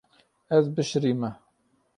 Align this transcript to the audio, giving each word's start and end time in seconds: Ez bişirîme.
Ez 0.57 0.65
bişirîme. 0.75 1.31